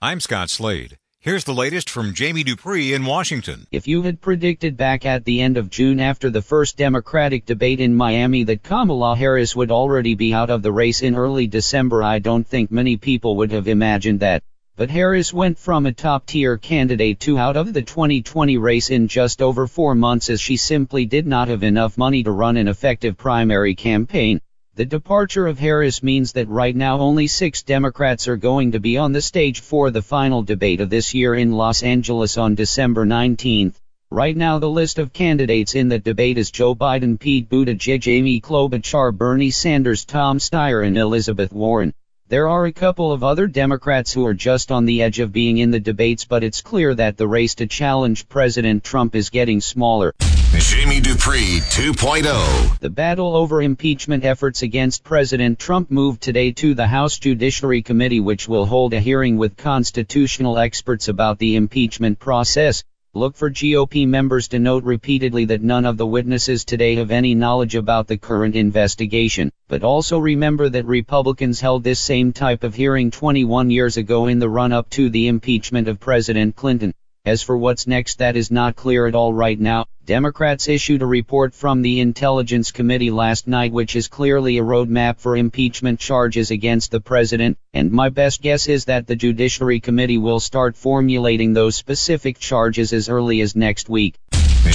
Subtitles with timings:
[0.00, 0.96] I'm Scott Slade.
[1.18, 3.66] Here's the latest from Jamie Dupree in Washington.
[3.72, 7.80] If you had predicted back at the end of June after the first Democratic debate
[7.80, 12.04] in Miami that Kamala Harris would already be out of the race in early December,
[12.04, 14.44] I don't think many people would have imagined that.
[14.76, 19.08] But Harris went from a top tier candidate to out of the 2020 race in
[19.08, 22.68] just over four months as she simply did not have enough money to run an
[22.68, 24.40] effective primary campaign.
[24.78, 28.96] The departure of Harris means that right now only six Democrats are going to be
[28.96, 33.04] on the stage for the final debate of this year in Los Angeles on December
[33.04, 33.74] 19th.
[34.08, 38.40] Right now the list of candidates in the debate is Joe Biden, Pete Buttigieg, Amy
[38.40, 41.92] Klobuchar, Bernie Sanders, Tom Steyer and Elizabeth Warren.
[42.30, 45.56] There are a couple of other Democrats who are just on the edge of being
[45.56, 49.62] in the debates, but it's clear that the race to challenge President Trump is getting
[49.62, 50.12] smaller.
[50.58, 52.80] Jamie Dupree 2.0.
[52.80, 58.20] The battle over impeachment efforts against President Trump moved today to the House Judiciary Committee,
[58.20, 62.84] which will hold a hearing with constitutional experts about the impeachment process.
[63.14, 67.34] Look for GOP members to note repeatedly that none of the witnesses today have any
[67.34, 72.74] knowledge about the current investigation, but also remember that Republicans held this same type of
[72.74, 76.92] hearing 21 years ago in the run-up to the impeachment of President Clinton.
[77.28, 79.84] As for what's next that is not clear at all right now.
[80.06, 85.18] Democrats issued a report from the Intelligence Committee last night which is clearly a roadmap
[85.18, 90.16] for impeachment charges against the president, and my best guess is that the Judiciary Committee
[90.16, 94.14] will start formulating those specific charges as early as next week.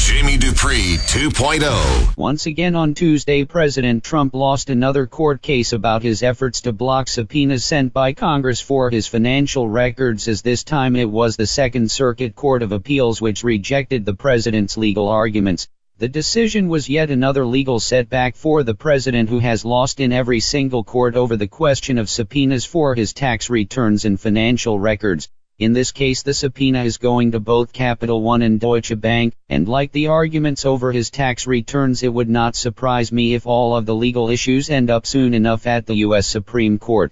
[0.06, 2.18] Jamie Dupree 2.0.
[2.18, 7.08] Once again on Tuesday, President Trump lost another court case about his efforts to block
[7.08, 11.90] subpoenas sent by Congress for his financial records, as this time it was the Second
[11.90, 15.70] Circuit Court of Appeals which rejected the president's legal arguments.
[16.00, 20.42] The decision was yet another legal setback for the president who has lost in every
[20.42, 25.30] single court over the question of subpoenas for his tax returns and financial records.
[25.60, 29.68] In this case the subpoena is going to both Capital One and Deutsche Bank, and
[29.68, 33.86] like the arguments over his tax returns it would not surprise me if all of
[33.86, 36.26] the legal issues end up soon enough at the U.S.
[36.26, 37.12] Supreme Court.